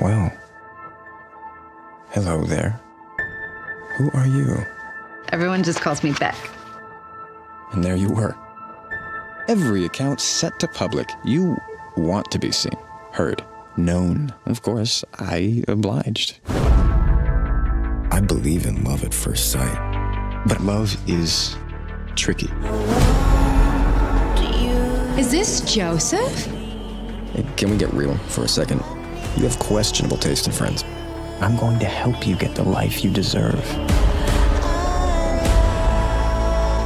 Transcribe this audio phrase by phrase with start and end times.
[0.00, 0.30] Well,
[2.10, 2.78] hello there.
[3.96, 4.64] Who are you?
[5.32, 6.36] Everyone just calls me Beck.
[7.72, 8.36] And there you were.
[9.48, 11.08] Every account set to public.
[11.24, 11.56] You
[11.96, 12.76] want to be seen,
[13.12, 13.42] heard,
[13.76, 14.34] known.
[14.44, 16.38] Of course, I obliged.
[16.48, 20.42] I believe in love at first sight.
[20.46, 21.56] But love is
[22.16, 22.50] tricky.
[25.18, 26.44] Is this Joseph?
[27.32, 28.82] Hey, Can we get real for a second?
[29.36, 30.82] You have questionable taste in friends.
[31.40, 33.60] I'm going to help you get the life you deserve.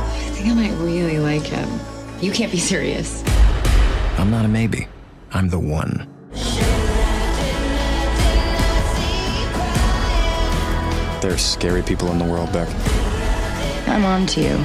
[0.08, 1.68] I think I might really like him.
[2.20, 3.22] You can't be serious.
[4.18, 4.88] I'm not a maybe.
[5.32, 6.08] I'm the one.
[11.20, 12.68] There's scary people in the world, Beck.
[13.86, 14.64] I'm on to you.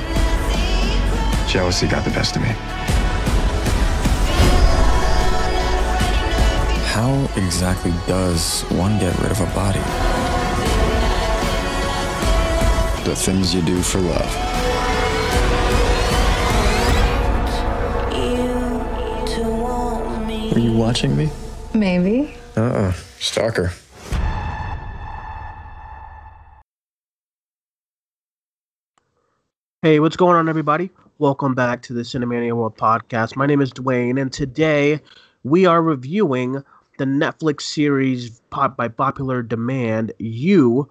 [1.47, 2.74] Jealousy got the best of me.
[6.95, 9.79] How exactly does one get rid of a body?
[13.03, 14.35] The things you do for love.
[20.53, 21.29] Are you watching me?
[21.73, 22.33] Maybe.
[22.55, 23.73] Uh uh Stalker.
[29.81, 30.91] Hey, what's going on, everybody?
[31.17, 33.35] Welcome back to the Cinemania World Podcast.
[33.35, 35.01] My name is Duane, and today
[35.43, 36.63] we are reviewing
[36.97, 40.13] the Netflix series pop by popular demand.
[40.19, 40.89] You,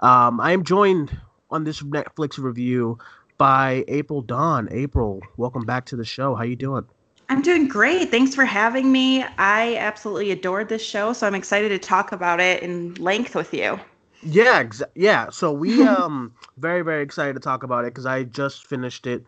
[0.00, 1.16] um, I am joined
[1.50, 2.98] on this Netflix review
[3.38, 4.68] by April Dawn.
[4.70, 6.34] April, welcome back to the show.
[6.34, 6.86] How you doing?
[7.28, 8.10] I'm doing great.
[8.10, 9.24] Thanks for having me.
[9.38, 13.52] I absolutely adored this show, so I'm excited to talk about it in length with
[13.52, 13.80] you.
[14.22, 15.30] Yeah, exa- yeah.
[15.30, 19.24] So we um very very excited to talk about it because I just finished it.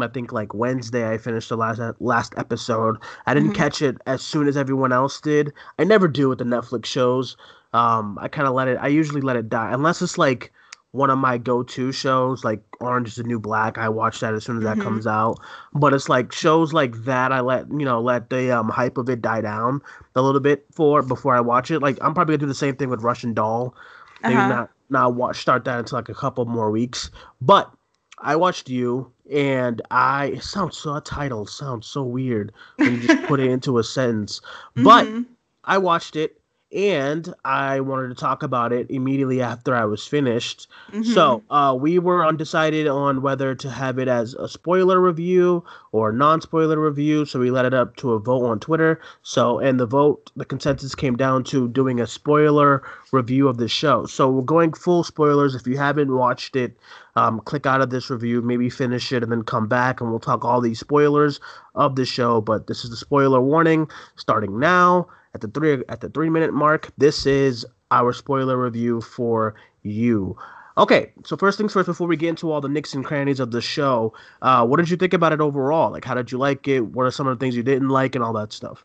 [0.00, 2.96] I think like Wednesday I finished the last last episode.
[3.26, 3.56] I didn't Mhm.
[3.56, 5.52] catch it as soon as everyone else did.
[5.78, 7.36] I never do with the Netflix shows.
[7.74, 8.78] Um, I kind of let it.
[8.80, 10.52] I usually let it die unless it's like
[10.92, 13.78] one of my go-to shows, like Orange is the New Black.
[13.78, 14.82] I watch that as soon as that Mhm.
[14.82, 15.38] comes out.
[15.74, 17.32] But it's like shows like that.
[17.32, 19.82] I let you know let the um hype of it die down
[20.16, 21.80] a little bit for before I watch it.
[21.80, 23.74] Like I'm probably gonna do the same thing with Russian Doll
[24.22, 24.48] maybe Uh-huh.
[24.48, 27.10] not not watch start that until like a couple more weeks.
[27.40, 27.70] But
[28.18, 32.52] I watched you, and I it sounds so that title sounds so weird
[32.82, 34.40] when you just put it into a sentence.
[34.76, 35.26] But Mhm.
[35.64, 36.41] I watched it,
[36.72, 40.68] and I wanted to talk about it immediately after I was finished.
[40.92, 41.04] Mhm.
[41.04, 46.12] So uh, we were undecided on whether to have it as a spoiler review or
[46.12, 47.24] non-spoiler review.
[47.26, 49.00] So we let it up to a vote on Twitter.
[49.22, 53.68] So and the vote, the consensus came down to doing a spoiler review of the
[53.68, 54.06] show.
[54.06, 55.54] So we're going full spoilers.
[55.54, 56.76] If you haven't watched it,
[57.16, 60.18] um, click out of this review, maybe finish it, and then come back, and we'll
[60.20, 61.40] talk all these spoilers
[61.74, 62.40] of the show.
[62.40, 66.52] But this is the spoiler warning starting now at the three at the three minute
[66.52, 66.90] mark.
[66.98, 70.36] This is our spoiler review for you.
[70.78, 73.50] Okay, so first things first, before we get into all the nicks and crannies of
[73.50, 75.92] the show, uh, what did you think about it overall?
[75.92, 76.80] Like, how did you like it?
[76.80, 78.84] What are some of the things you didn't like, and all that stuff?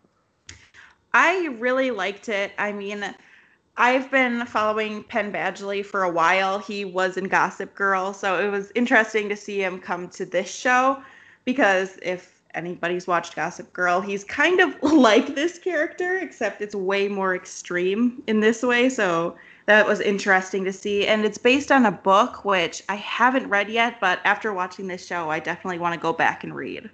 [1.14, 2.52] I really liked it.
[2.58, 3.16] I mean,
[3.78, 6.60] I've been following Penn Badgley for a while.
[6.60, 10.54] He was in Gossip Girl, so it was interesting to see him come to this
[10.54, 11.02] show
[11.46, 17.08] because if anybody's watched Gossip Girl, he's kind of like this character, except it's way
[17.08, 18.90] more extreme in this way.
[18.90, 19.36] So
[19.68, 21.08] that was interesting to see.
[21.08, 25.06] And it's based on a book, which I haven't read yet, but after watching this
[25.06, 26.90] show, I definitely want to go back and read.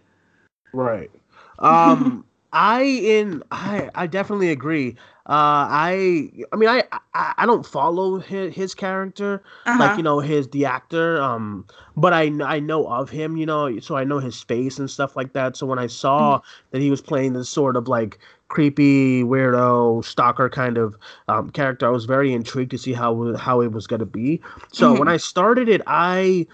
[0.74, 1.12] Right.
[1.60, 4.96] Um, I in I I definitely agree.
[5.26, 9.80] Uh, I I mean I I, I don't follow his, his character Uh-huh.
[9.80, 13.80] like you know his the actor um but I I know of him you know
[13.80, 15.56] so I know his face and stuff like that.
[15.56, 16.42] So when I saw
[16.72, 18.20] that he was playing this sort of like
[18.50, 20.98] creepy weirdo stalker kind of
[21.30, 24.42] um, character I was very intrigued to see how how it was gonna be.
[24.74, 26.48] So when I started it I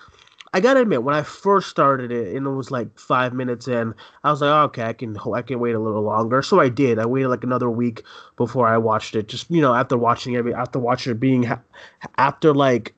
[0.54, 3.94] I gotta admit, when I first started it, and it was like five minutes in,
[4.24, 6.42] I was like, oh, okay, I can I can wait a little longer.
[6.42, 6.98] So I did.
[7.00, 8.04] I waited like another week
[8.38, 9.28] before I watched it.
[9.28, 11.62] Just you know, after watching every after watching it being ha-
[12.18, 12.94] after like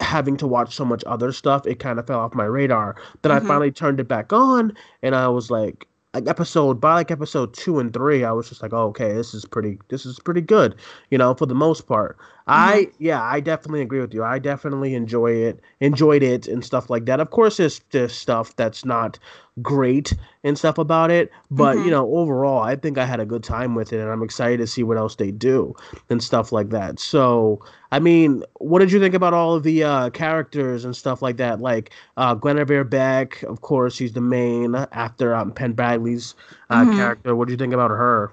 [0.00, 2.96] having to watch so much other stuff, it kind of fell off my radar.
[3.22, 3.36] Then Mhm.
[3.36, 4.72] I finally turned it back on,
[5.02, 8.62] and I was like, like episode by like episode two and three, I was just
[8.62, 10.74] like, oh, okay, this is pretty, this is pretty good,
[11.10, 12.16] you know, for the most part.
[12.46, 14.24] I yeah, I definitely agree with you.
[14.24, 17.20] I definitely enjoy it, enjoyed it, and stuff like that.
[17.20, 19.18] Of course, there's there's stuff that's not
[19.60, 21.84] great and stuff about it, but Mhm.
[21.84, 24.58] you know, overall, I think I had a good time with it, and I'm excited
[24.58, 25.74] to see what else they do
[26.10, 26.98] and stuff like that.
[26.98, 27.60] So,
[27.92, 31.36] I mean, what did you think about all of the uh, characters and stuff like
[31.36, 31.60] that?
[31.60, 36.34] Like uh, Guinevere Beck, of course, she's the main after um, Penn Badgley's
[36.70, 36.96] uh, Mhm.
[36.96, 37.36] character.
[37.36, 38.32] What do you think about her?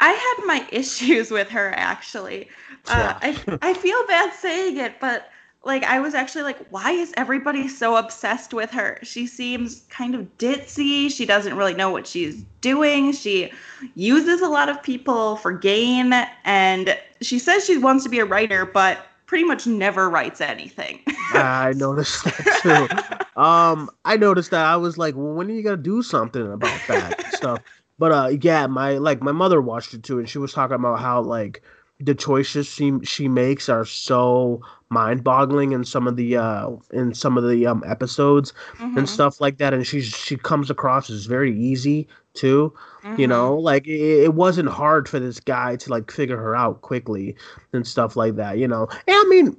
[0.00, 2.48] I had my issues with her actually.
[2.88, 5.30] Uh, I I feel bad saying it, but
[5.64, 8.98] like I was actually like, why is everybody so obsessed with her?
[9.02, 11.10] She seems kind of ditzy.
[11.10, 13.12] She doesn't really know what she's doing.
[13.12, 13.50] She
[13.94, 16.12] uses a lot of people for gain,
[16.44, 21.00] and she says she wants to be a writer, but pretty much never writes anything.
[21.32, 23.40] I noticed that too.
[23.40, 26.80] um, I noticed that I was like, well, when are you gonna do something about
[26.88, 27.62] that stuff?
[27.98, 31.00] But uh, yeah, my like my mother watched it too, and she was talking about
[31.00, 31.62] how like
[32.00, 34.60] the choices she she makes are so
[34.90, 38.96] mind-boggling in some of the uh in some of the um episodes Mhm.
[38.98, 42.72] and stuff like that and she's she comes across as very easy too
[43.16, 43.28] you Mhm.
[43.30, 47.34] know like it, it wasn't hard for this guy to like figure her out quickly
[47.72, 49.56] and stuff like that you know and i mean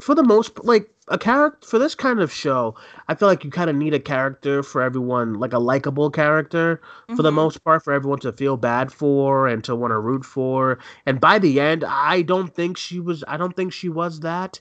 [0.00, 2.74] for the most like a character for this kind of show
[3.08, 6.80] i feel like you kind of need a character for everyone like a likable character
[7.14, 7.34] for the Mhm.
[7.34, 11.20] most part for everyone to feel bad for and to want to root for and
[11.20, 14.60] by the end i don't think she was i don't think she was that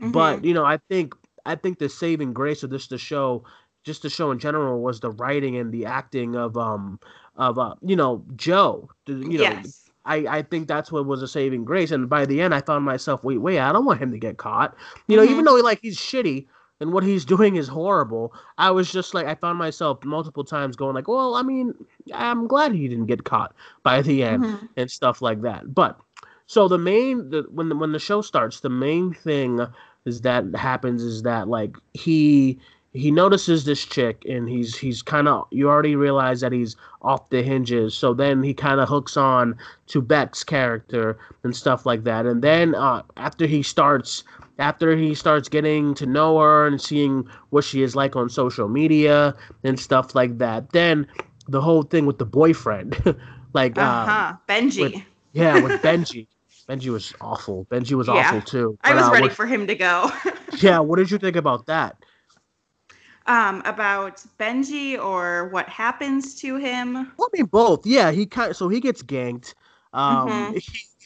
[0.00, 0.44] but Mhm.
[0.44, 1.14] you know i think
[1.46, 3.44] i think the saving grace of this the show
[3.84, 6.98] just the show in general was the writing and the acting of um
[7.36, 9.87] of uh you know joe you know yes.
[10.04, 11.90] I, I think that's what was a saving grace.
[11.90, 14.38] And by the end, I found myself, wait, wait, I don't want him to get
[14.38, 14.74] caught.
[15.06, 15.30] You know, Mhm.
[15.30, 16.46] even though he, like he's shitty
[16.80, 20.76] and what he's doing is horrible, I was just like, I found myself multiple times
[20.76, 21.74] going like, well, I mean,
[22.14, 24.68] I'm glad he didn't get caught by the end Mhm.
[24.76, 25.74] and stuff like that.
[25.74, 25.98] But
[26.46, 29.60] so the main, the, when the, when the show starts, the main thing
[30.06, 32.58] is that happens is that like he
[32.94, 37.28] he notices this chick and he's he's kind of you already realize that he's off
[37.30, 39.56] the hinges so then he kind of hooks on
[39.86, 44.24] to Beck's character and stuff like that and then uh, after he starts
[44.58, 48.68] after he starts getting to know her and seeing what she is like on social
[48.68, 51.06] media and stuff like that then
[51.46, 52.96] the whole thing with the boyfriend
[53.52, 54.32] like uh, Uh-huh.
[54.48, 54.80] Benji.
[54.94, 55.02] with-
[55.34, 56.26] yeah with Benji
[56.68, 58.14] Benji was awful Benji was Yeah.
[58.14, 60.10] awful too I was uh, ready what- for him to go.
[60.60, 61.96] yeah what did you think about that
[63.28, 67.12] um, about Benji or what happens to him.
[67.16, 67.86] Well, I mean both.
[67.86, 69.54] Yeah, he kind so he gets ganked.
[69.92, 70.52] Um, Mhm.
[70.54, 70.60] he,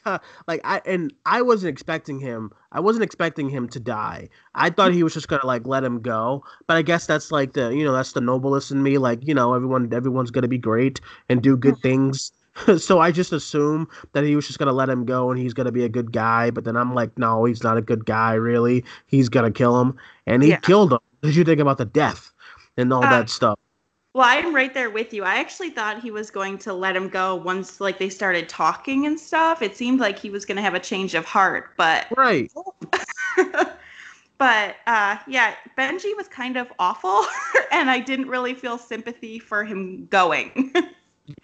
[0.04, 2.50] uh, like I and I wasn't expecting him.
[2.72, 4.28] I wasn't expecting him to die.
[4.54, 6.44] I thought he was just gonna like let him go.
[6.66, 8.98] But I guess that's like the you know that's the noblest in me.
[8.98, 12.32] Like you know everyone everyone's gonna be great and do good things.
[12.78, 15.72] so I just assume that he was just gonna let him go and he's gonna
[15.72, 16.50] be a good guy.
[16.50, 18.34] But then I'm like, no, he's not a good guy.
[18.34, 19.96] Really, he's gonna kill him,
[20.26, 20.58] and he Yeah.
[20.58, 20.98] killed him.
[21.22, 22.32] Did you think about the death
[22.76, 23.58] and all Uh, that stuff?
[24.14, 25.24] Well, I'm right there with you.
[25.24, 29.06] I actually thought he was going to let him go once like they started talking
[29.06, 29.62] and stuff.
[29.62, 32.52] It seemed like he was going to have a change of heart, but Right.
[34.38, 37.24] but uh yeah, Benji was kind of awful
[37.72, 40.72] and I didn't really feel sympathy for him going.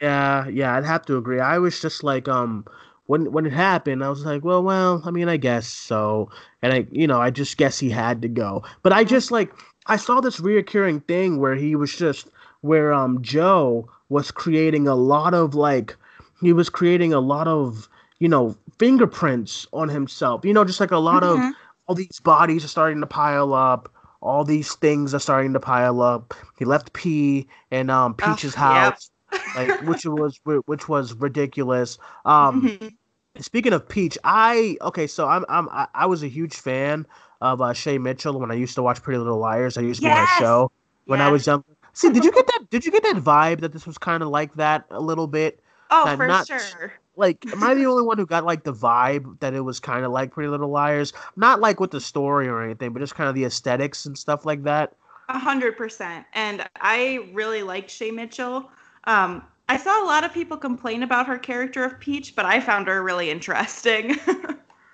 [0.00, 1.40] Yeah, yeah, I'd have to agree.
[1.40, 2.64] I was just like, um,
[3.06, 6.30] when when it happened, I was like, well, well, I mean, I guess so,
[6.62, 8.64] and I, you know, I just guess he had to go.
[8.82, 9.52] But I just like,
[9.88, 12.28] I saw this reoccurring thing where he was just
[12.60, 15.96] where um Joe was creating a lot of like,
[16.40, 17.88] he was creating a lot of
[18.18, 20.44] you know fingerprints on himself.
[20.44, 21.52] You know, just like a lot of Mhm.
[21.86, 23.88] all these bodies are starting to pile up.
[24.20, 26.34] All these things are starting to pile up.
[26.58, 29.10] He left P in um Peach's Oh, house
[29.54, 31.98] like which was which was ridiculous.
[32.24, 32.97] Um, Mhm.
[33.40, 37.06] Speaking of Peach, I okay, so I'm I'm I, I was a huge fan
[37.40, 39.78] of uh, Shay Mitchell when I used to watch Pretty Little Liars.
[39.78, 40.36] I used to be on Yes!
[40.36, 40.72] a show
[41.06, 41.64] when I was young.
[41.92, 42.66] See, did you get that?
[42.70, 45.60] Did you get that vibe that this was kind of like that a little bit?
[45.90, 46.92] Oh, not- for not- sure.
[47.16, 50.04] Like, am I the only one who got like the vibe that it was kind
[50.04, 51.12] of like Pretty Little Liars?
[51.34, 54.46] Not like with the story or anything, but just kind of the aesthetics and stuff
[54.46, 54.94] like that.
[55.28, 56.26] A hundred percent.
[56.34, 58.70] And I really like Shay Mitchell.
[59.04, 62.60] Um, I saw a lot of people complain about her character of Peach, but I
[62.60, 64.18] found her really interesting.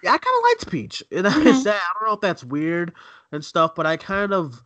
[0.03, 1.03] Yeah, I kind of liked Peach.
[1.11, 1.53] And I Mhm.
[1.53, 2.93] said, I don't know if that's weird
[3.33, 4.63] and stuff, but I kind of,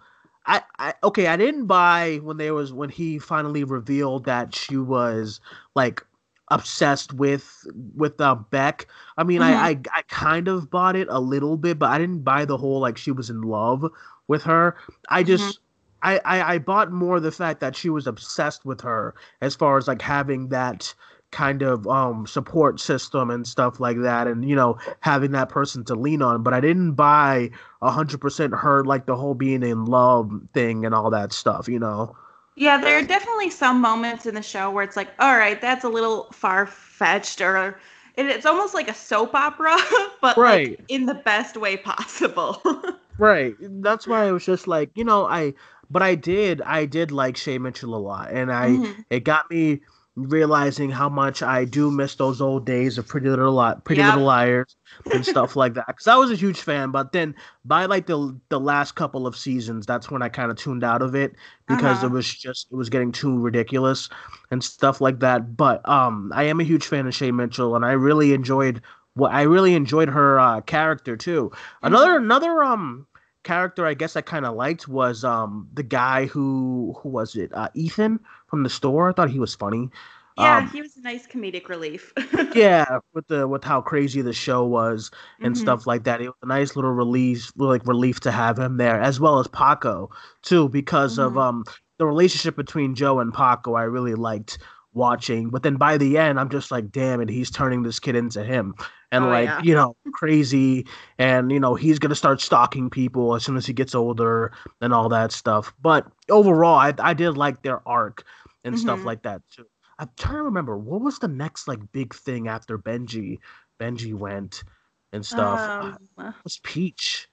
[0.46, 4.76] I, I, okay, I didn't buy when there was when he finally revealed that she
[4.76, 5.40] was
[5.74, 6.04] like
[6.50, 8.86] obsessed with with uh, Beck.
[9.16, 12.22] I mean, I, I, I kind of bought it a little bit, but I didn't
[12.22, 13.84] buy the whole like she was in love
[14.26, 14.76] with her.
[15.08, 15.60] I just.
[16.02, 19.76] I, I, I bought more the fact that she was obsessed with her as far
[19.78, 20.94] as like having that
[21.30, 25.84] kind of um support system and stuff like that and you know having that person
[25.84, 27.50] to lean on but i didn't buy
[27.82, 31.68] a hundred percent her like the whole being in love thing and all that stuff
[31.68, 32.16] you know
[32.56, 35.84] yeah, there are definitely some moments in the show where it's like, all right, that's
[35.84, 37.78] a little far fetched, or
[38.16, 39.76] it, it's almost like a soap opera,
[40.20, 40.44] but Right.
[40.44, 42.60] like in the best way possible.
[43.18, 45.52] right that's why i was just like you know i
[45.90, 49.04] but i did i did like shay mitchell a lot and i Mhm.
[49.10, 49.80] it got me
[50.16, 54.14] realizing how much I do miss those old days of Pretty Little Li- Pretty Yep.
[54.14, 54.74] Little Liars
[55.12, 55.86] and stuff like that.
[55.86, 59.36] Because I was a huge fan, but then by like the the last couple of
[59.36, 61.36] seasons, that's when I kind of tuned out of it
[61.68, 62.06] because Uh-huh.
[62.08, 64.08] it was just it was getting too ridiculous
[64.50, 65.56] and stuff like that.
[65.56, 68.82] But um, I am a huge fan of Shay Mitchell, and I really enjoyed
[69.14, 71.52] what I really enjoyed her uh, character too.
[71.82, 73.06] Another another um
[73.48, 77.52] character I guess I kind of liked was um the guy who who was it
[77.54, 79.10] uh, Ethan from the store.
[79.10, 79.90] I thought he was funny.
[80.36, 82.12] Yeah, Um, he was a nice comedic relief.
[82.54, 85.10] yeah, with the with how crazy the show was
[85.42, 85.56] and Mhm.
[85.56, 86.20] stuff like that.
[86.22, 89.46] It was a nice little release, like relief to have him there, as well as
[89.48, 90.10] Paco
[90.42, 91.38] too, because of Mhm.
[91.38, 91.64] um
[91.98, 93.74] the relationship between Joe and Paco.
[93.74, 94.58] I really liked
[94.98, 98.16] watching, but then by the end, I'm just like, damn it, he's turning this kid
[98.16, 98.74] into him,
[99.12, 99.62] and Oh, like yeah.
[99.62, 100.86] you know, crazy,
[101.18, 104.52] and you know, he's gonna start stalking people as soon as he gets older
[104.82, 105.72] and all that stuff.
[105.80, 108.24] But overall, I I did like their arc
[108.64, 109.04] and stuff Mhm.
[109.06, 109.66] like that too.
[109.98, 113.38] I'm trying to remember what was the next like big thing after Benji.
[113.80, 114.64] Benji went
[115.12, 115.60] and stuff.
[115.80, 117.28] Uh, Um, it was Peach.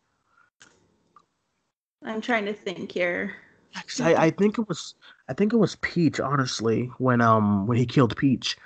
[2.03, 3.35] I'm trying to think here.
[3.83, 4.95] 'Cause I, I think it was
[5.27, 8.57] I think it was Peach, honestly, when um when he killed Peach.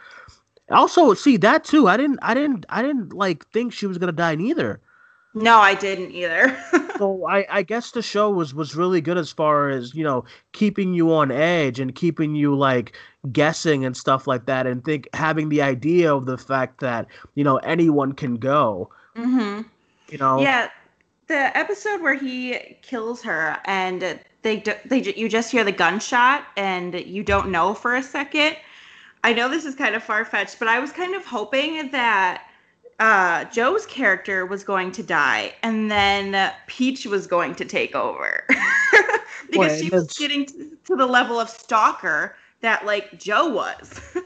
[0.72, 1.88] Also, see that too.
[1.88, 4.82] I didn't I didn't I didn't like think she was gonna die neither.
[5.34, 6.58] No, I didn't either.
[6.98, 10.26] So I, I guess the show was was really good as far as you know
[10.52, 12.94] keeping you on edge and keeping you like
[13.32, 17.44] guessing and stuff like that and think having the idea of the fact that you
[17.44, 19.62] know anyone can go hmm
[20.10, 20.70] you know Yeah,
[21.30, 26.94] the episode where he kills her and they they you just hear the gunshot and
[26.96, 28.58] you don't know for a second.
[29.24, 32.44] I know this is kind of far fetched, but I was kind of hoping that
[33.00, 38.46] uh, Joe's character was going to die and then Peach was going to take over
[38.50, 44.02] because Well, she was getting to, to the level of stalker that like Joe was.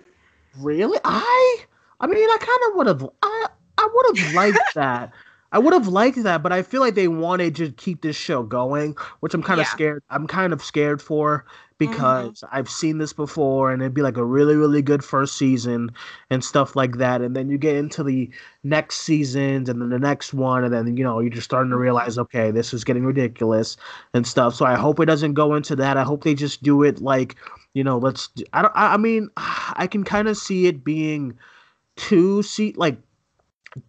[0.60, 1.00] Really?
[1.04, 1.58] I
[2.00, 5.12] I mean I kind of would have I I would have liked that.
[5.54, 8.44] I would have liked that, but I feel like they wanted to keep this show
[8.44, 9.72] going, which I'm kind of Yeah.
[9.72, 10.04] scared.
[10.10, 11.46] I'm kind of scared for
[11.80, 11.92] mm-hmm.
[11.92, 15.92] because I've seen this before and it'd be like a really really good first season
[16.30, 18.30] and stuff like that and then you get into the
[18.64, 21.78] next seasons and then the next one and then you know you're just starting to
[21.78, 23.78] realize okay, this is getting ridiculous
[24.14, 24.56] and stuff.
[24.56, 25.98] So I hope it doesn't go into that.
[25.98, 27.36] I hope they just do it like
[27.74, 28.30] you know, let's.
[28.54, 28.74] I don't.
[28.76, 31.38] I I mean, I can kind of see it being
[31.96, 32.98] two seat like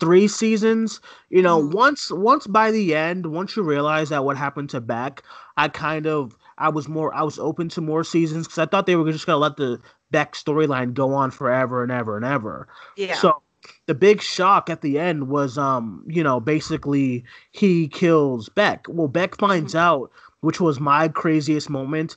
[0.00, 1.00] three seasons.
[1.30, 1.72] You know, Mhm.
[1.72, 5.22] once once by the end, once you realize that what happened to Beck,
[5.56, 8.86] I kind of I was more I was open to more seasons because I thought
[8.86, 12.68] they were just gonna let the Beck storyline go on forever and ever and ever.
[12.96, 13.14] yeah.
[13.14, 13.42] So
[13.86, 18.86] the big shock at the end was um, you know, basically he kills Beck.
[18.88, 20.10] Well, Beck finds out,
[20.40, 22.16] which was my craziest moment,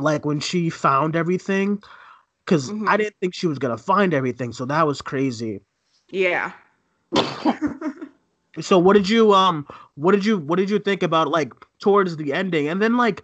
[0.00, 1.82] like when she found everything.
[2.46, 2.88] Cause Mhm.
[2.88, 5.60] I didn't think she was gonna find everything, so that was crazy.
[6.10, 6.52] yeah.
[8.60, 12.16] So what did you um what did you what did you think about like towards
[12.16, 12.68] the ending?
[12.68, 13.22] And then like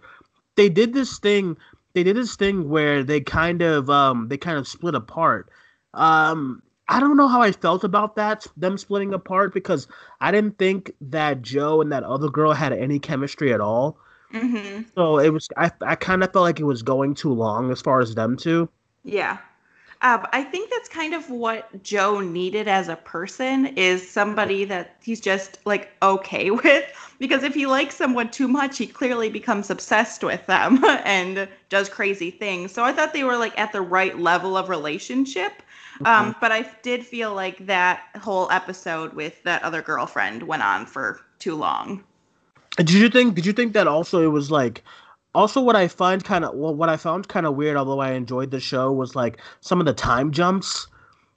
[0.55, 1.55] they did this thing
[1.93, 5.49] they did this thing where they kind of um they kind of split apart.
[5.93, 9.87] Um I don't know how I felt about that them splitting apart because
[10.19, 13.99] I didn't think that Joe and that other girl had any chemistry at all.
[14.33, 14.81] mm-hmm.
[14.95, 17.81] So it was I I kind of felt like it was going too long as
[17.81, 18.67] far as them two.
[19.03, 19.37] Yeah.
[20.01, 24.95] Um, I think that's kind of what Joe needed as a person is somebody that
[25.03, 26.85] he's just like okay with.
[27.19, 31.89] Because if he likes someone too much, he clearly becomes obsessed with them and does
[31.89, 32.71] crazy things.
[32.71, 35.61] So I thought they were like at the right level of relationship.
[36.05, 40.85] Um, but I did feel like that whole episode with that other girlfriend went on
[40.85, 42.05] for too long.
[42.77, 43.35] Did you think?
[43.35, 44.83] Did you think that also it was like,
[45.35, 48.11] also what I find kind of well, what I found kind of weird, although I
[48.11, 50.87] enjoyed the show, was like some of the time jumps.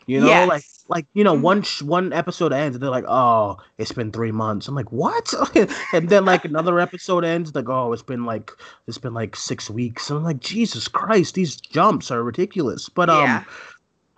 [0.07, 0.49] You know, Yes.
[0.49, 1.43] like like you know, Mhm.
[1.43, 4.67] one sh- one episode ends and they're like, oh, it's been three months.
[4.69, 5.33] I'm like, what?
[5.93, 8.51] and then like another episode ends, like, oh, it's been like
[8.89, 10.11] it's been like six weeks.
[10.11, 12.89] And I'm like, Jesus Christ, these jumps are ridiculous.
[12.89, 13.25] But um.
[13.25, 13.45] Yeah.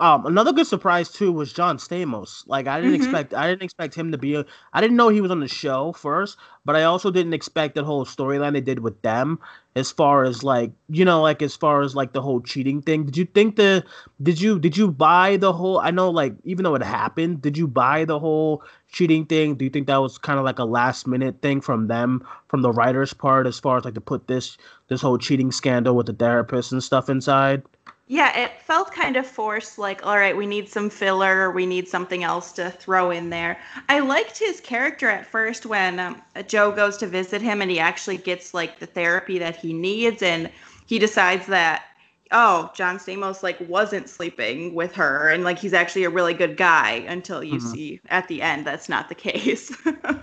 [0.00, 2.42] Um, another good surprise too was John Stamos.
[2.48, 2.96] Like I didn't Mhm.
[2.96, 4.34] expect, I didn't expect him to be.
[4.34, 7.76] A, I didn't know he was on the show first, but I also didn't expect
[7.76, 9.38] that whole storyline they did with them.
[9.76, 13.04] As far as like, you know, like as far as like the whole cheating thing.
[13.04, 13.84] Did you think the?
[14.20, 15.78] Did you did you buy the whole?
[15.78, 19.54] I know, like even though it happened, did you buy the whole cheating thing?
[19.54, 22.62] Do you think that was kind of like a last minute thing from them, from
[22.62, 24.56] the writers' part, as far as like to put this
[24.88, 27.62] this whole cheating scandal with the therapist and stuff inside?
[28.06, 31.88] Yeah, it felt kind of forced, like, all right, we need some filler, we need
[31.88, 33.58] something else to throw in there.
[33.88, 37.78] I liked his character at first when um, Joe goes to visit him and he
[37.80, 40.50] actually gets like the therapy that he needs and
[40.86, 41.84] he decides that
[42.32, 46.56] oh, John Stamos like wasn't sleeping with her and like he's actually a really good
[46.56, 47.60] guy until you Mhm.
[47.60, 49.70] see at the end that's not the case.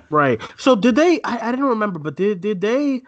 [0.10, 0.42] Right.
[0.58, 1.22] So did they?
[1.24, 3.04] I, I didn't remember, but did did they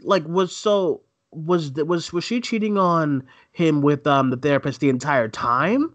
[0.00, 4.88] like was so was was was she cheating on him with um the therapist the
[4.88, 5.94] entire time,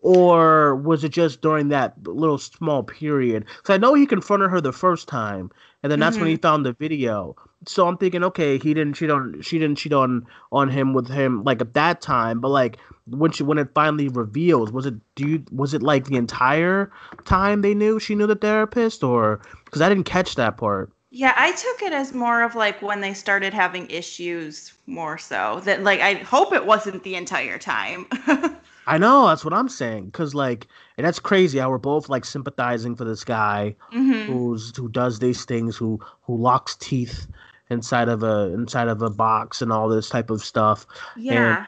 [0.00, 3.44] or was it just during that little small period?
[3.56, 5.50] Because I know he confronted her the first time,
[5.82, 7.36] and then that's when he found the video.
[7.66, 11.08] So I'm thinking, okay, he didn't cheat on she didn't cheat on on him with
[11.08, 14.94] him like at that time, but like when she when it finally reveals, was it
[15.14, 16.90] do you was it like the entire
[17.26, 20.90] time they knew she knew the therapist or because I didn't catch that part.
[21.10, 25.60] Yeah, I took it as more of like when they started having issues more so
[25.64, 28.06] that like I hope it wasn't the entire time.
[28.86, 32.24] I know that's what I'm saying because like and that's crazy how we're both like
[32.24, 37.26] sympathizing for this guy hmm who's who does these things who who locks teeth
[37.70, 40.86] inside of a inside of a box and all this type of stuff.
[41.14, 41.66] Yeah.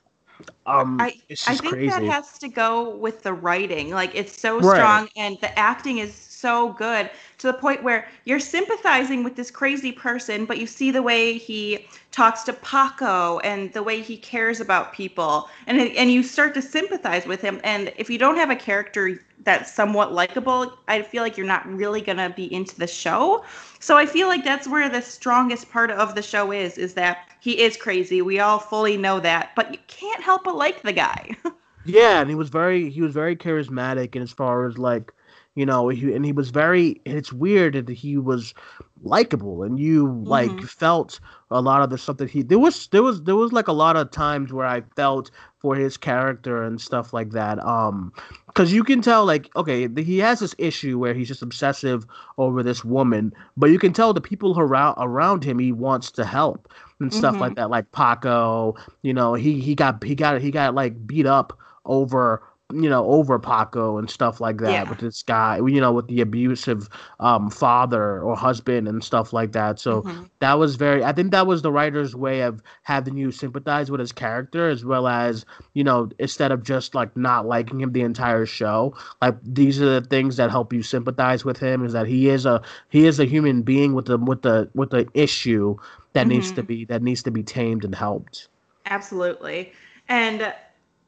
[0.66, 1.86] Um, I, I think crazy.
[1.86, 3.90] that has to go with the writing.
[3.90, 4.62] Like it's so Right.
[4.62, 7.08] strong and the acting is so good
[7.38, 11.38] to the point where you're sympathizing with this crazy person, but you see the way
[11.38, 16.52] he talks to Paco and the way he cares about people and and you start
[16.54, 21.02] to sympathize with him and if you don't have a character that's somewhat likable, I
[21.02, 23.44] feel like you're not really to be into the show.
[23.80, 27.28] So I feel like that's where the strongest part of the show is is that
[27.40, 28.22] he is crazy.
[28.22, 31.36] We all fully know that, but you can't help but like the guy.
[31.84, 35.12] Yeah, and he was very he was very charismatic and as far as like
[35.54, 38.54] you know he and he was very it's weird that he was
[39.02, 40.68] likable and you like Mhm.
[40.68, 41.18] felt
[41.50, 43.72] a lot of the stuff that he there was there was there was like a
[43.72, 48.12] lot of times where I felt for his character and stuff like that um
[48.46, 52.06] because you can tell like okay he has this issue where he's just obsessive
[52.38, 56.24] over this woman but you can tell the people around around him he wants to
[56.24, 56.68] help
[57.00, 57.40] and stuff Mhm.
[57.40, 61.26] like that like Paco you know he he got he got he got like beat
[61.26, 64.90] up over you know over Paco and stuff like that Yeah.
[64.90, 66.88] with this guy you know with the abusive
[67.20, 70.28] um father or husband and stuff like that so Mhm.
[70.40, 74.00] that was very i think that was the writer's way of having you sympathize with
[74.00, 78.00] his character as well as you know instead of just like not liking him the
[78.02, 82.06] entire show like these are the things that help you sympathize with him is that
[82.06, 85.76] he is a he is a human being with the with the with the issue
[86.14, 86.66] that needs to Mhm.
[86.66, 88.48] be that needs to be tamed and helped
[88.86, 89.72] Absolutely.
[90.08, 90.52] And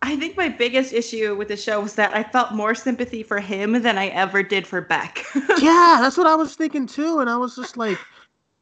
[0.05, 3.41] I think my biggest issue with the show was that I felt more sympathy for
[3.41, 5.25] him than I ever did for Beck.
[5.63, 7.99] yeah that's what i was thinking too and i was just like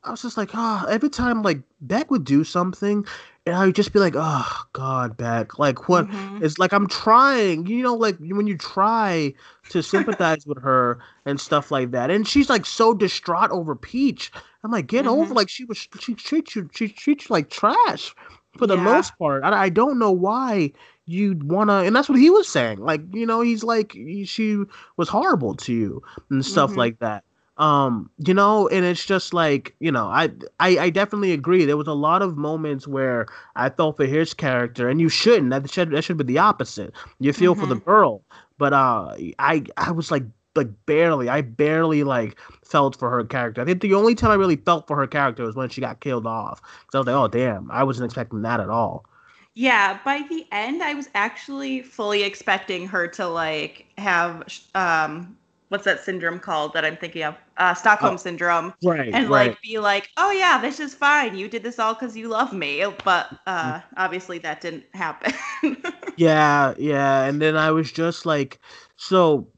[0.05, 3.05] i was just like oh every time like beck would do something
[3.47, 6.43] and i would just be like oh god beck like what Mhm.
[6.43, 9.33] It's like I'm trying, you know, like when you try
[9.69, 14.33] to sympathize with her and stuff like that, and she's like so distraught over Peach.
[14.65, 15.37] I'm like, get over, Mhm.
[15.37, 18.13] like she was, she treats you, she treats you like trash
[18.59, 18.83] for the Yeah.
[18.85, 19.45] most part.
[19.45, 20.73] I, I don't know why
[21.13, 22.79] you'd wanna, and that's what he was saying.
[22.79, 23.93] Like, you know, he's like,
[24.25, 24.59] she
[24.97, 26.77] was horrible to you and stuff Mhm.
[26.77, 27.25] like that.
[27.59, 31.65] Um, you know, and it's just like, you know, I, I, I definitely agree.
[31.65, 35.51] There was a lot of moments where I felt for his character, and you shouldn't.
[35.51, 36.93] That should that should be the opposite.
[37.21, 38.23] You feel for the girl,
[38.59, 40.25] but uh, I I was like
[40.57, 41.29] like barely.
[41.29, 43.61] I barely like felt for her character.
[43.61, 46.01] I think the only time I really felt for her character was when she got
[46.01, 46.61] killed off.
[46.63, 49.05] Because I was like, oh damn, I wasn't expecting that at all.
[49.55, 55.37] Yeah, by the end, I was actually fully expecting her to like have um,
[55.69, 57.37] what's that syndrome called that I'm thinking of?
[57.59, 58.19] Uh, Stockholm Oh.
[58.19, 61.37] syndrome, Right, and like be like, oh yeah, this is fine.
[61.37, 62.83] You did this all because you love me.
[63.05, 65.35] But uh, obviously, that didn't happen.
[66.17, 68.61] Yeah, yeah, and then I was just like,
[68.97, 69.49] so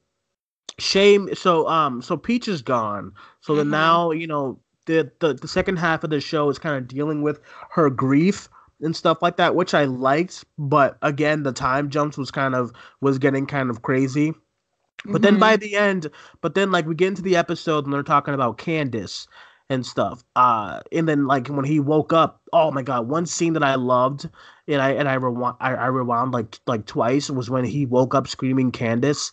[0.79, 1.35] shame.
[1.35, 3.13] So um, so Peach is gone.
[3.41, 3.71] So then Mhm.
[3.71, 7.23] now you know the, the the second half of the show is kind of dealing
[7.23, 7.41] with
[7.73, 8.49] her grief
[8.85, 10.45] and stuff like that, which I liked.
[10.59, 14.35] But again, the time jumps was kind of was getting kind of crazy.
[15.07, 18.03] But then by the end, but then like we get into the episode and they're
[18.03, 19.27] talking about Candace
[19.69, 20.25] and stuff.
[20.37, 23.75] Uh, and then like when he woke up, oh my god, one scene that I
[23.75, 24.29] loved
[24.69, 28.15] and I and I rewound I, I rewound like like twice was when he woke
[28.15, 29.31] up screaming Candace.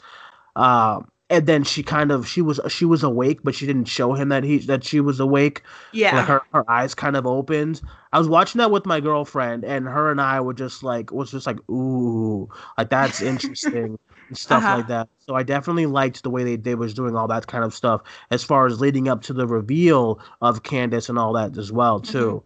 [0.56, 4.14] Uh, and then she kind of she was she was awake, but she didn't show
[4.14, 5.64] him that he that she was awake.
[5.92, 7.82] yeah, Like her, her eyes kind of opened.
[8.12, 11.32] I was watching that with my girlfriend, and her and I were just like was
[11.32, 13.98] just like, ooh, like that's interesting
[14.30, 14.70] and stuff Uh-huh.
[14.70, 15.10] like that.
[15.20, 18.02] So I definitely liked the way they, they was doing all that kind of stuff
[18.30, 22.00] as far as leading up to the reveal of Candace and all that as well
[22.02, 22.44] too.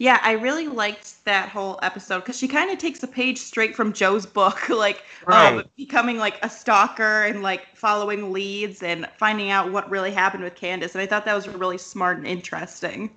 [0.00, 3.76] Yeah, I really liked that whole episode because she kind of takes a page straight
[3.76, 9.50] from Joe's book, like um, becoming like a stalker and like following leads and finding
[9.50, 10.94] out what really happened with Candace.
[10.94, 13.10] And I thought that was really smart and interesting.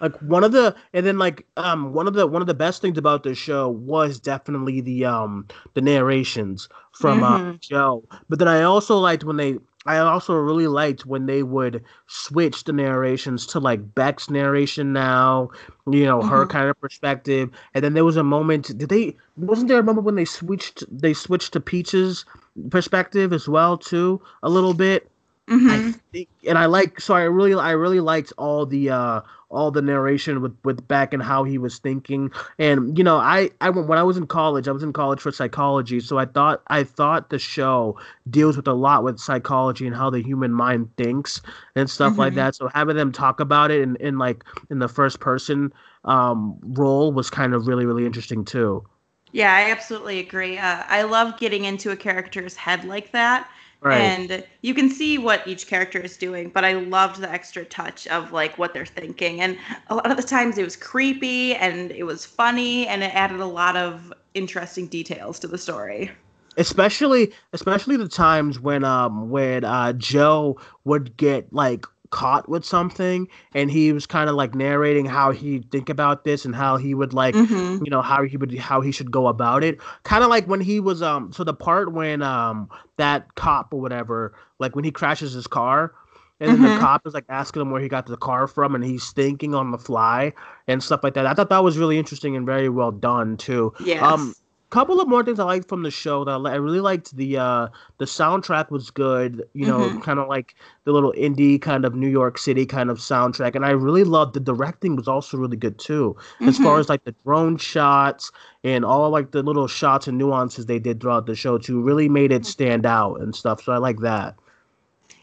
[0.00, 2.80] like one of the and then like um one of the one of the best
[2.80, 7.50] things about the show was definitely the um the narrations from mm-hmm.
[7.50, 8.04] uh Joe.
[8.28, 12.64] But then I also liked when they I also really liked when they would switch
[12.64, 15.50] the narrations to like Beck's narration now,
[15.90, 16.28] you know, mm-hmm.
[16.28, 17.50] her kind of perspective.
[17.72, 20.84] And then there was a moment did they wasn't there a moment when they switched
[20.90, 22.26] they switched to Peach's
[22.70, 25.10] perspective as well too a little bit?
[25.50, 25.70] Mm-hmm.
[25.70, 29.72] I think, and I like so I really I really liked all the uh all
[29.72, 32.30] the narration with with Beck and how he was thinking.
[32.58, 35.32] And you know, I I when I was in college, I was in college for
[35.32, 37.98] psychology, so I thought I thought the show
[38.30, 41.42] deals with a lot with psychology and how the human mind thinks
[41.74, 42.20] and stuff mm-hmm.
[42.20, 42.54] like that.
[42.54, 45.72] So having them talk about it in, in like in the first person
[46.04, 48.86] um role was kind of really really interesting too.
[49.32, 50.58] Yeah, I absolutely agree.
[50.58, 53.48] Uh, I love getting into a character's head like that
[53.82, 53.98] Right.
[53.98, 58.06] And you can see what each character is doing, but I loved the extra touch
[58.08, 59.40] of like what they're thinking.
[59.40, 59.56] And
[59.88, 63.40] a lot of the times it was creepy and it was funny and it added
[63.40, 66.10] a lot of interesting details to the story.
[66.58, 73.28] Especially especially the times when um when uh Joe would get like caught with something
[73.54, 76.92] and he was kind of like narrating how he'd think about this and how he
[76.92, 77.84] would like mm-hmm.
[77.84, 80.60] you know how he would how he should go about it kind of like when
[80.60, 84.90] he was um so the part when um that cop or whatever like when he
[84.90, 85.94] crashes his car
[86.40, 86.62] and mm-hmm.
[86.62, 86.84] then the mm-hmm.
[86.84, 89.70] cop is like asking him where he got the car from and he's thinking on
[89.70, 90.32] the fly
[90.66, 93.72] and stuff like that i thought that was really interesting and very well done too
[93.84, 94.34] yeah um
[94.70, 97.36] couple of more things I liked from the show that I, I really liked the
[97.36, 100.00] uh the soundtrack was good you know mm-hmm.
[100.00, 100.54] kind of like
[100.84, 104.34] the little indie kind of New York City kind of soundtrack and I really loved
[104.34, 106.48] the directing was also really good too mm-hmm.
[106.48, 106.80] as far mm-hmm.
[106.80, 108.30] as like the drone shots
[108.64, 112.08] and all like the little shots and nuances they did throughout the show too really
[112.08, 114.36] made it stand out and stuff so I like that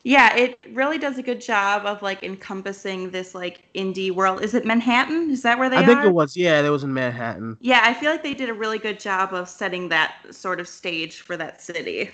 [0.07, 4.41] yeah, it really does a good job of like encompassing this like indie world.
[4.41, 5.29] Is it Manhattan?
[5.29, 5.83] Is that where they I are?
[5.83, 6.37] I think it was.
[6.37, 7.57] Yeah, it was in Manhattan.
[7.59, 10.67] Yeah, I feel like they did a really good job of setting that sort of
[10.69, 12.09] stage for that city.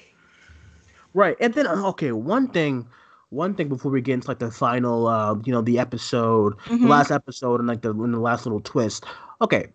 [1.13, 1.37] Right.
[1.39, 2.87] And then okay, one thing
[3.29, 6.81] one thing before we get into like the final uh, you know, the episode, mm-hmm.
[6.81, 9.05] the last episode and like the in the last little twist.
[9.39, 9.67] Okay.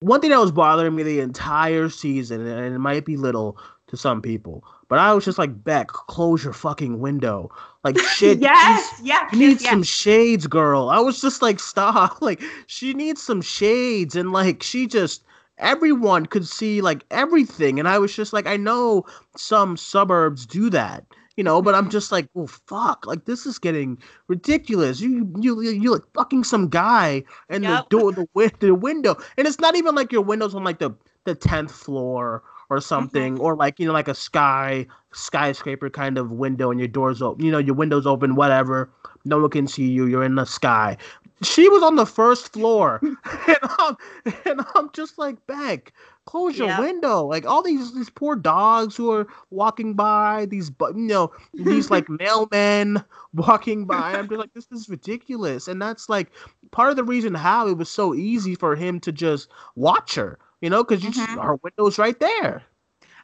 [0.00, 3.96] One thing that was bothering me the entire season, and it might be little to
[3.96, 7.50] some people, but I was just like, Beck, close your fucking window.
[7.84, 8.38] Like shit.
[8.38, 9.28] yes, yeah.
[9.32, 9.70] You need yes.
[9.70, 10.90] some shades, girl.
[10.90, 12.18] I was just like, stop.
[12.26, 15.22] Like she needs some shades, and like she just
[15.58, 19.04] everyone could see like everything, and I was just like, I know
[19.36, 21.04] some suburbs do that.
[21.36, 23.06] You know, but I'm just like, well, fuck!
[23.06, 25.00] Like this is getting ridiculous.
[25.00, 27.90] You you you like fucking some guy and yep.
[27.90, 28.26] the door the,
[28.58, 30.92] the window, and it's not even like your windows on like the
[31.24, 33.42] the tenth floor or something, mm-hmm.
[33.42, 37.44] or like you know, like a sky skyscraper kind of window, and your doors open,
[37.44, 38.90] you know, your windows open, whatever.
[39.24, 40.06] No one can see you.
[40.06, 40.96] You're in the sky.
[41.42, 43.00] She was on the first floor,
[43.48, 43.96] and I'm
[44.44, 45.92] and I'm just like, Beck,
[46.26, 47.24] close your window.
[47.24, 52.06] Like all these these poor dogs who are walking by, these you know these like
[52.08, 54.12] mailmen walking by.
[54.12, 56.30] I'm just like, this is ridiculous, and that's like
[56.70, 60.38] part of the reason how it was so easy for him to just watch her
[60.60, 61.38] you know, because mm-hmm.
[61.38, 62.62] our window's right there.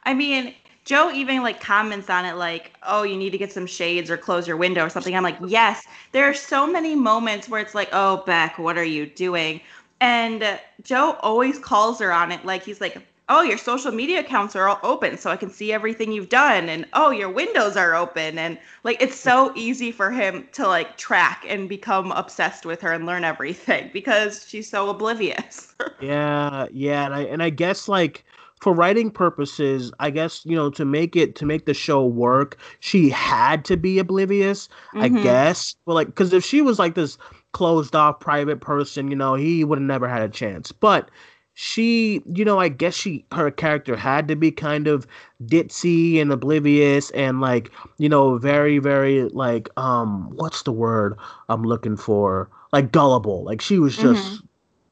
[0.03, 0.53] I mean,
[0.85, 4.17] Joe even like comments on it like, "Oh, you need to get some shades or
[4.17, 7.75] close your window or something." I'm like, "Yes." There are so many moments where it's
[7.75, 9.61] like, "Oh, Beck, what are you doing?"
[10.01, 14.55] And Joe always calls her on it like he's like, oh, your social media accounts
[14.55, 16.69] are all open so I can see everything you've done.
[16.69, 18.37] And oh, your windows are open.
[18.37, 22.91] And like, it's so easy for him to like track and become obsessed with her
[22.91, 25.73] and learn everything because she's so oblivious.
[26.01, 26.67] yeah.
[26.71, 27.05] Yeah.
[27.05, 28.25] And I, and I guess like,
[28.61, 32.57] for writing purposes, I guess you know to make it to make the show work,
[32.79, 34.69] she had to be oblivious.
[34.95, 35.01] Mm-hmm.
[35.01, 37.17] I guess, but like because if she was like this
[37.51, 40.71] closed off private person, you know, he would have never had a chance.
[40.71, 41.11] But
[41.53, 45.05] she, you know, I guess she her character had to be kind of
[45.43, 51.17] ditzy and oblivious and like, you know, very very like um what's the word
[51.49, 52.49] I'm looking for?
[52.71, 53.43] Like gullible.
[53.43, 54.45] Like she was just mm-hmm.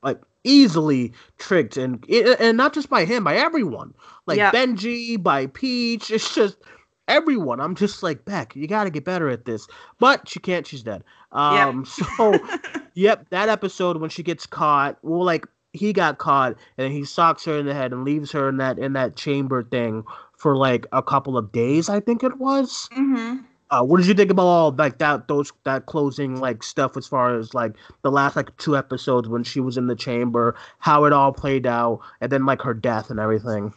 [0.03, 3.93] like easily tricked and and not just by him, by everyone.
[4.27, 4.53] Like yep.
[4.53, 6.57] Benji, by Peach, it's just
[7.07, 7.59] everyone.
[7.59, 9.67] I'm just like, Beck, you got to get better at this.
[9.99, 10.67] But she can't.
[10.67, 11.03] She's dead.
[11.31, 11.85] Um.
[11.97, 12.07] Yep.
[12.17, 12.39] so,
[12.93, 13.29] yep.
[13.31, 17.57] That episode when she gets caught, well, like he got caught and he socks her
[17.57, 20.03] in the head and leaves her in that in that chamber thing
[20.35, 21.89] for like a couple of days.
[21.89, 22.89] I think it was.
[22.93, 23.37] Mm-hmm.
[23.69, 27.07] Uh, what did you think about all like that those that closing like stuff as
[27.07, 31.05] far as like the last like two episodes when she was in the chamber, how
[31.05, 33.73] it all played out, and then like her death and everything?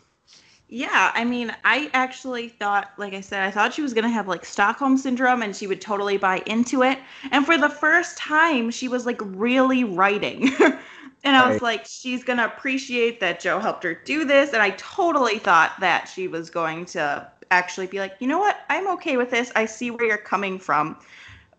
[0.68, 4.10] Yeah, I mean, I actually thought, like I said, I thought she was going to
[4.10, 6.98] have like Stockholm syndrome and she would totally buy into it.
[7.30, 10.50] And for the first time, she was like really writing.
[11.24, 14.52] and I was like, she's going to appreciate that Joe helped her do this.
[14.52, 18.58] And I totally thought that she was going to actually be like, you know what?
[18.68, 19.52] I'm okay with this.
[19.56, 20.98] I see where you're coming from.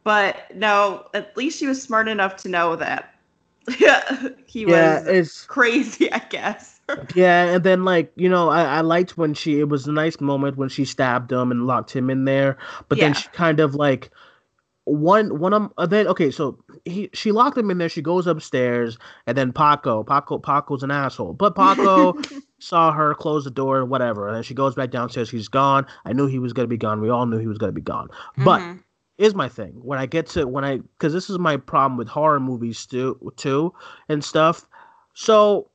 [0.03, 3.15] But no, at least she was smart enough to know that
[4.47, 6.81] he Yeah, was it's crazy, I guess.
[7.13, 9.59] yeah, and then like you know, I, I liked when she.
[9.59, 12.57] It was a nice moment when she stabbed him and locked him in there.
[12.87, 13.09] But Yeah.
[13.09, 14.11] then she kind of like
[14.85, 17.89] one one of uh, then okay, so he she locked him in there.
[17.89, 21.33] She goes upstairs, and then Paco, Paco, Paco's an asshole.
[21.33, 22.15] But Paco
[22.59, 24.27] saw her close the door, whatever.
[24.27, 25.29] And then she goes back downstairs.
[25.29, 25.85] He's gone.
[26.05, 27.01] I knew he was gonna be gone.
[27.01, 28.09] We all knew he was gonna be gone.
[28.37, 28.79] But Mhm.
[29.17, 32.07] is my thing when I get to when I because this is my problem with
[32.07, 33.73] horror movies too too
[34.09, 34.67] and stuff.
[35.13, 35.69] So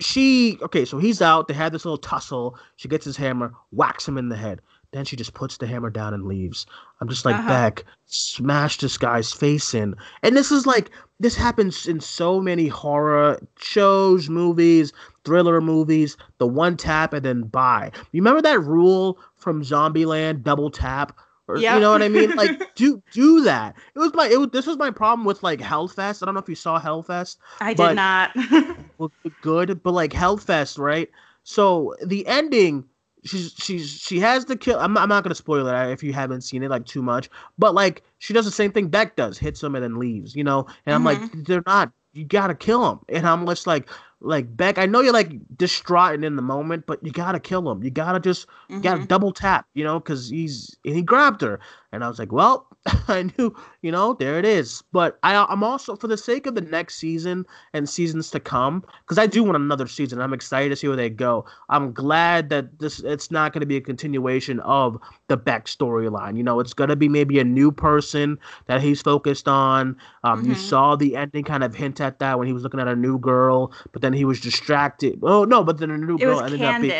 [0.00, 1.48] she okay, so he's out.
[1.48, 2.58] They had this little tussle.
[2.76, 4.60] She gets his hammer, whacks him in the head.
[4.94, 6.66] Then she just puts the hammer down and leaves.
[7.00, 7.48] I'm just like Uh-huh.
[7.48, 9.96] Beck, smash this guy's face in.
[10.22, 14.92] And this is like this happens in so many horror shows, movies,
[15.24, 16.16] thriller movies.
[16.38, 17.90] The one tap and then bye.
[18.12, 20.44] You remember that rule from Zombieland?
[20.44, 21.18] Double tap.
[21.48, 21.74] Or, Yeah.
[21.74, 22.30] You know what I mean?
[22.36, 23.74] Like do do that.
[23.96, 26.22] It was my it was, this was my problem with like Hellfest.
[26.22, 28.30] I don't know if you saw Hellfest I did not.
[28.98, 29.10] well,
[29.42, 31.10] good, but like Hellfest, right?
[31.42, 32.84] So the ending,
[33.24, 34.78] she's she's she has the kill.
[34.78, 37.28] I'm not, I'm not gonna spoil it if you haven't seen it like too much,
[37.58, 40.44] but like she does the same thing Beck does, hits him and then leaves, you
[40.44, 40.66] know.
[40.86, 41.92] And I'm like, they're not.
[42.12, 43.88] You gotta kill him, and I'm just like,
[44.20, 44.78] like Beck.
[44.78, 47.82] I know you're like distraught and in the moment, but you gotta kill him.
[47.82, 49.08] You gotta just you gotta Mhm.
[49.08, 51.58] double tap, you know, because he's and he grabbed her,
[51.94, 52.66] and I was like, well,
[53.08, 54.82] I knew, you know, there it is.
[54.92, 58.84] But I, I'm also for the sake of the next season and seasons to come,
[59.04, 60.20] because I do want another season.
[60.20, 61.44] I'm excited to see where they go.
[61.70, 66.36] I'm glad that this it's not going to be a continuation of the Beck storyline.
[66.36, 69.96] You know, it's going to be maybe a new person that he's focused on.
[70.22, 70.56] Um, You Mhm.
[70.56, 73.18] saw the ending kind of hint at that when he was looking at a new
[73.18, 75.18] girl, but then he was distracted.
[75.22, 76.96] Oh no, but then a new it girl ended up being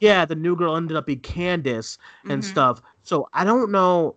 [0.00, 2.44] yeah, the new girl ended up being Candace and Mhm.
[2.44, 2.80] stuff.
[3.02, 4.16] So I don't know.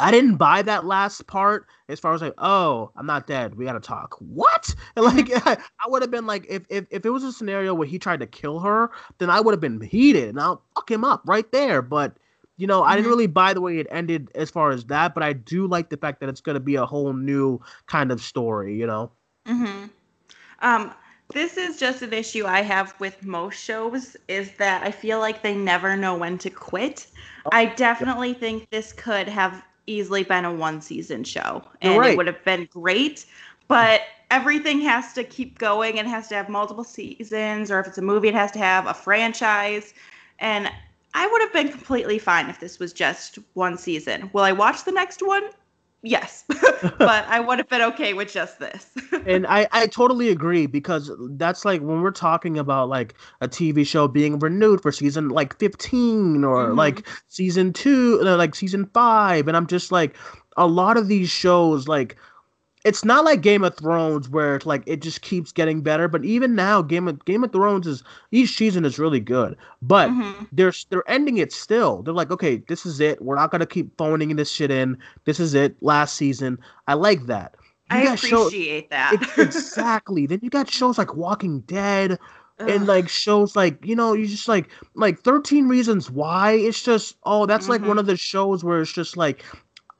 [0.00, 3.54] I didn't buy that last part as far as like, oh, I'm not dead.
[3.56, 4.16] We gotta talk.
[4.20, 4.74] What?
[4.96, 5.58] And like, I,
[5.88, 8.26] would have been like, if, if if it was a scenario where he tried to
[8.26, 11.82] kill her, then I would have been heated and I'll fuck him up right there.
[11.82, 12.16] But
[12.56, 13.10] you know, I didn't Mhm.
[13.10, 15.14] really buy the way it ended as far as that.
[15.14, 18.20] But I do like the fact that it's gonna be a whole new kind of
[18.20, 18.76] story.
[18.76, 19.12] You know.
[19.46, 19.86] hmm
[20.60, 20.92] Um,
[21.32, 25.42] this is just an issue I have with most shows is that I feel like
[25.42, 27.06] they never know when to quit.
[27.44, 32.12] Oh, I definitely think this could have easily been a one season show and right.
[32.12, 33.26] it would have been great,
[33.68, 37.98] but everything has to keep going and has to have multiple seasons or if it's
[37.98, 39.92] a movie it has to have a franchise
[40.38, 40.70] and
[41.14, 44.30] I would have been completely fine if this was just one season.
[44.32, 45.42] Will I watch the next one?
[46.02, 46.44] Yes.
[46.98, 48.86] but I would have been okay with just this.
[49.26, 53.86] and I, I totally agree because that's like when we're talking about like a TV
[53.86, 56.76] show being renewed for season like 15 or Mhm.
[56.76, 60.16] like season 2 no, like season 5 and I'm just like
[60.56, 62.16] a lot of these shows like
[62.84, 66.24] it's not like Game of Thrones where it's like it just keeps getting better but
[66.24, 70.48] even now Game of Game of Thrones is each season is really good but Mhm.
[70.52, 72.02] they're they're ending it still.
[72.02, 73.20] They're like, okay, this is it.
[73.22, 74.96] We're not gonna keep phoning this shit in.
[75.24, 75.76] This is it.
[75.82, 76.58] Last season.
[76.88, 77.54] I like that.
[77.90, 79.14] You I appreciate that.
[79.20, 80.26] Ex- exactly.
[80.26, 82.18] then you got shows like Walking Dead
[82.58, 86.52] and like shows like you know you just like like 13 Reasons Why.
[86.52, 88.00] It's just oh that's like one Mhm.
[88.00, 89.44] of the shows where it's just like.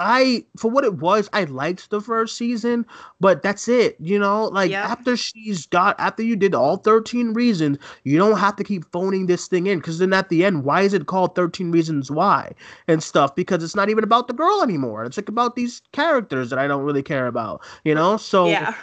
[0.01, 2.87] I for what it was, I liked the first season,
[3.21, 3.97] but that's it.
[4.01, 4.85] You know, like Yep.
[4.85, 9.27] after she's got after you did all 13 reasons, you don't have to keep phoning
[9.27, 12.53] this thing in because then at the end, why is it called 13 Reasons Why
[12.89, 13.35] and stuff?
[13.37, 15.05] Because it's not even about the girl anymore.
[15.05, 18.17] It's like about these characters that I don't really care about, you know?
[18.17, 18.75] So yeah.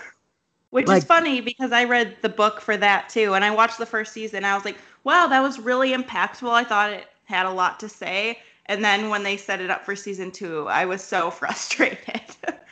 [0.70, 3.34] Which like- is funny because I read the book for that too.
[3.34, 4.46] And I watched the first season.
[4.46, 6.50] I was like, wow, that was really impactful.
[6.52, 8.40] I thought it had a lot to say.
[8.70, 12.22] And then when they set it up for season two, I was so frustrated.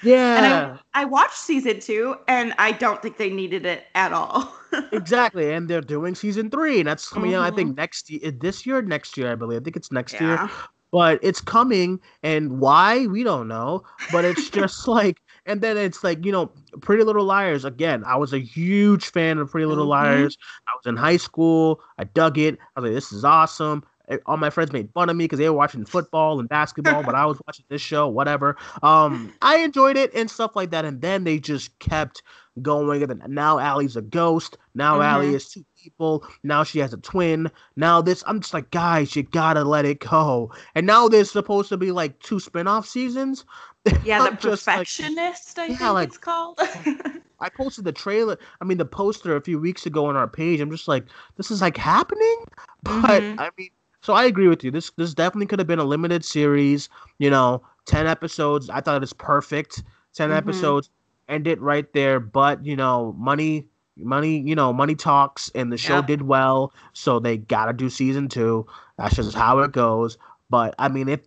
[0.03, 0.37] yeah.
[0.37, 0.45] and
[0.93, 4.53] I, I watched season two and I don't think they needed it at all.
[4.91, 7.43] exactly, and they're doing season three, and that's coming out.
[7.51, 9.61] I think next year, this year, next year, I believe.
[9.61, 10.49] I think it's next year,
[10.91, 13.83] but it's coming, and why we don't know.
[14.11, 17.63] But it's just like, and then it's like you know, Pretty Little Liars.
[17.63, 19.89] Again, I was a huge fan of Pretty Little Mhm.
[19.89, 20.37] Liars.
[20.67, 21.79] I was in high school.
[21.97, 22.57] I dug it.
[22.75, 23.83] I was like, this is awesome.
[24.09, 27.03] Eh, All my friends made fun of me because they were watching football and basketball,
[27.03, 28.55] but I was watching this show, whatever.
[28.83, 30.85] Um, I enjoyed it and stuff like that.
[30.85, 32.21] And then they just kept
[32.61, 33.03] going.
[33.03, 34.57] And now Allie's a ghost.
[34.75, 35.05] Now Mhm.
[35.05, 36.25] Allie is two people.
[36.43, 37.49] Now she has a twin.
[37.75, 40.51] Now this, I'm just like, guys, you gotta let it go.
[40.75, 43.45] And now there's supposed to be like two spin-off seasons.
[44.03, 46.59] Yeah, the I'm like- perfectionist, I Yeah, think like- it's called.
[47.39, 50.59] I posted the trailer, I mean the poster a few weeks ago on our page.
[50.61, 52.45] I'm just like, this is like happening?
[52.83, 53.39] But Mhm.
[53.39, 53.69] I mean,
[54.05, 54.71] so I agree with you.
[54.71, 56.89] This this definitely could have been a limited series,
[57.19, 58.69] you know, 10 episodes.
[58.69, 59.83] I thought it was perfect.
[60.13, 60.31] 10 Mhm.
[60.31, 60.89] episodes,
[61.27, 65.77] end it right there, but you know, money money, you know, money talks and the
[65.77, 66.03] show Yep.
[66.03, 68.65] did well, so they got to do season 2.
[68.97, 70.17] That's just how it goes.
[70.49, 71.21] But I mean, if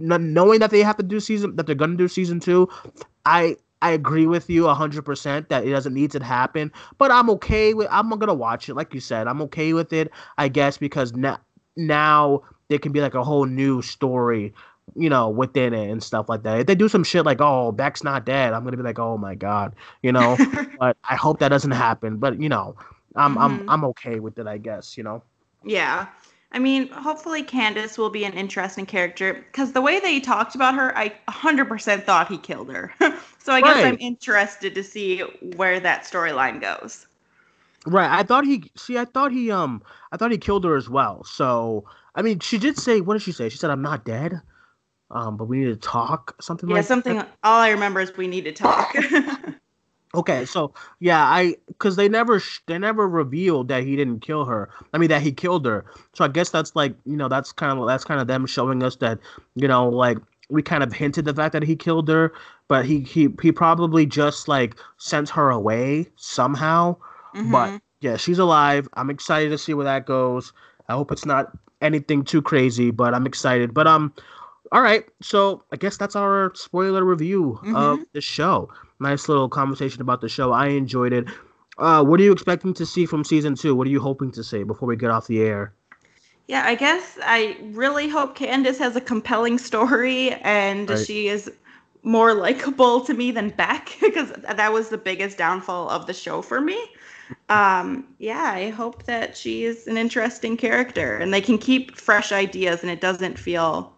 [0.00, 2.68] knowing that they have to do season that they're going to do season 2,
[3.26, 7.74] I I agree with you 100% that it doesn't need to happen, but I'm okay
[7.74, 9.26] with I'm going to watch it like you said.
[9.28, 11.38] I'm okay with it, I guess because now
[11.76, 14.54] now there can be like a whole new story,
[14.94, 16.60] you know, within it and stuff like that.
[16.60, 18.98] If they do some shit like, "Oh, Beck's not dead," I'm going to be like,
[18.98, 20.38] "Oh my god," you know,
[20.78, 22.76] but I hope that doesn't happen, but you know,
[23.16, 23.40] I'm Mhm.
[23.42, 25.22] I'm I'm okay with it, I guess, you know.
[25.64, 26.08] Yeah.
[26.54, 30.74] I mean, hopefully Candace will be an interesting character because the way they talked about
[30.74, 32.92] her, I 100% thought he killed her.
[33.38, 35.20] so I guess I'm interested to see
[35.56, 37.06] where that storyline goes.
[37.86, 38.10] Right.
[38.10, 41.24] I thought he see I thought he um I thought he killed her as well.
[41.24, 43.48] So I mean she did say what did she say?
[43.48, 44.40] She said I'm not dead.
[45.10, 47.14] Um, but we need to talk something Yeah, like something.
[47.14, 47.28] that.
[47.42, 48.94] All I remember is we need to talk.
[50.14, 54.44] Okay, so yeah, I because they never sh- they never revealed that he didn't kill
[54.44, 54.68] her.
[54.92, 55.86] I mean that he killed her.
[56.12, 58.82] So I guess that's like you know that's kind of that's kind of them showing
[58.82, 59.18] us that
[59.54, 60.18] you know like
[60.50, 62.30] we kind of hinted the fact that he killed her,
[62.68, 66.94] but he he he probably just like sent her away somehow.
[67.34, 67.50] Mhm.
[67.50, 68.88] But yeah, she's alive.
[68.94, 70.52] I'm excited to see where that goes.
[70.88, 73.72] I hope it's not anything too crazy, but I'm excited.
[73.74, 74.12] But um,
[74.72, 75.04] all right.
[75.20, 78.68] So I guess that's our spoiler review of the show.
[79.00, 80.52] Nice little conversation about the show.
[80.52, 81.26] I enjoyed it.
[81.78, 83.74] Uh, what are you expecting to see from season two?
[83.74, 85.72] What are you hoping to see before we get off the air?
[86.48, 91.06] Yeah, I guess I really hope Candace has a compelling story and Right.
[91.06, 91.50] she is
[92.02, 96.42] more likable to me than Beck because that was the biggest downfall of the show
[96.42, 96.78] for me.
[97.48, 102.32] Um, yeah, I hope that she is an interesting character and they can keep fresh
[102.32, 103.92] ideas and it doesn't feel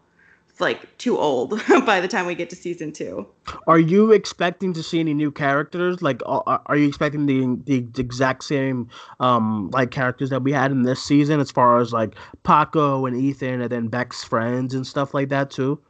[0.61, 3.27] like too old by the time we get to season two.
[3.67, 6.03] Are you expecting to see any new characters?
[6.03, 8.89] Like, are, are you expecting the the exact same
[9.21, 13.17] um like characters that we had in this season, as far as like Paco and
[13.17, 15.81] Ethan, and then Beck's friends and stuff like that too?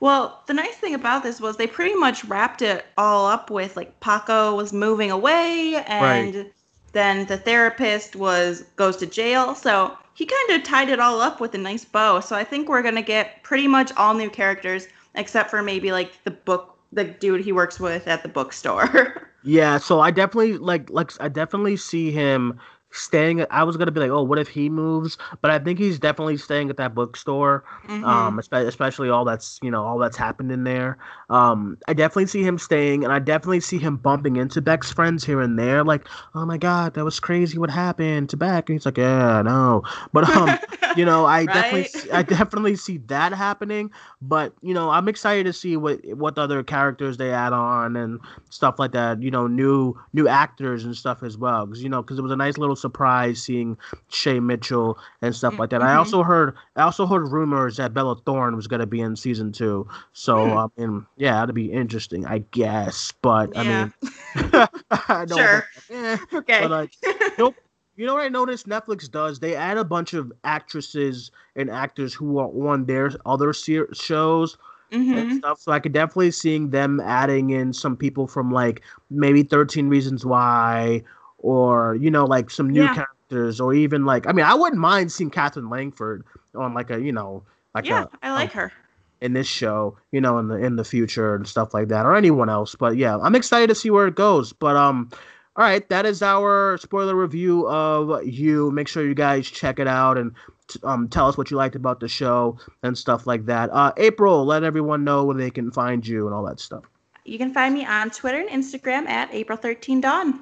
[0.00, 3.76] Well, the nice thing about this was they pretty much wrapped it all up with
[3.76, 6.50] like Paco was moving away and
[6.98, 9.54] then the therapist was goes to jail.
[9.54, 12.20] So he kind of tied it all up with a nice bow.
[12.20, 16.12] So I think we're gonna get pretty much all new characters except for maybe like
[16.24, 19.24] the book the dude he works with at the bookstore.
[19.44, 22.58] Yeah, so I definitely like like I definitely see him
[22.90, 23.44] staying.
[23.50, 25.18] I was gonna be like, oh, what if he moves?
[25.40, 27.64] But I think he's definitely staying at that bookstore.
[28.02, 30.98] Um, espe- especially all that's you know all that's happened in there.
[31.30, 35.24] Um, I definitely see him staying, and I definitely see him bumping into Beck's friends
[35.24, 35.82] here and there.
[35.84, 37.58] Like, oh my god, that was crazy.
[37.58, 38.68] What happened to Beck?
[38.68, 39.82] And he's like, yeah, I know.
[40.12, 40.58] But um,
[40.94, 41.90] you know, I definitely, Right?
[41.90, 43.90] see, I definitely see that happening.
[44.20, 48.20] But you know, I'm excited to see what what other characters they add on and
[48.50, 49.22] stuff like that.
[49.22, 51.66] You know, new new actors and stuff as well.
[51.66, 53.76] Because you know, because it was a nice little surprise seeing
[54.08, 55.82] Shay Mitchell and stuff like that.
[55.82, 55.98] I Mhm.
[55.98, 59.52] also heard I also heard rumors that Bella Thorne was going to be in season
[59.52, 59.86] two.
[60.12, 60.54] So.
[60.54, 63.12] I mean, yeah, that'd be interesting, I guess.
[63.22, 63.60] But Yeah.
[63.60, 63.92] I mean,
[65.08, 65.66] I don't Sure.
[65.90, 66.60] eh, okay.
[66.60, 66.92] but like,
[67.38, 67.56] nope.
[67.96, 69.40] You know what I noticed Netflix does?
[69.40, 74.56] They add a bunch of actresses and actors who are on their other ser- shows
[74.92, 75.58] hmm and stuff.
[75.60, 80.24] So I could definitely seeing them adding in some people from like maybe Thirteen Reasons
[80.24, 81.02] Why,
[81.48, 82.94] or you know, like some new Yeah.
[82.94, 87.00] characters, or even like I mean, I wouldn't mind seeing Katherine Langford on like a
[87.00, 87.42] you know
[87.74, 88.72] like Yeah, a I like her.
[89.20, 92.14] in this show, you know, in the in the future and stuff like that, or
[92.16, 92.74] anyone else.
[92.74, 94.52] But yeah, I'm excited to see where it goes.
[94.52, 95.10] But um,
[95.56, 98.70] all right, that is our spoiler review of you.
[98.70, 100.32] Make sure you guys check it out and
[100.68, 103.70] t- um tell us what you liked about the show and stuff like that.
[103.72, 106.84] Uh, April, let everyone know where they can find you and all that stuff.
[107.24, 110.38] You can find me on Twitter and Instagram at April13Dawn.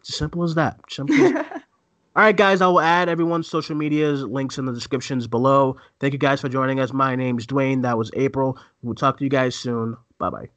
[0.00, 0.80] It's simple as that.
[0.90, 1.46] Simple as
[2.16, 5.76] All right, guys, I will add everyone's social medias links in the descriptions below.
[6.00, 6.92] Thank you guys for joining us.
[6.92, 7.82] My name's Duane.
[7.82, 8.58] That was April.
[8.82, 9.96] We'll talk to you guys soon.
[10.18, 10.48] Bye bye.